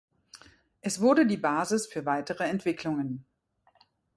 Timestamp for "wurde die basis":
0.99-1.85